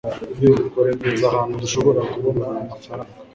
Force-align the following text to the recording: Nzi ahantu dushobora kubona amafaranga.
Nzi 1.11 1.25
ahantu 1.31 1.53
dushobora 1.63 2.01
kubona 2.11 2.45
amafaranga. 2.63 3.13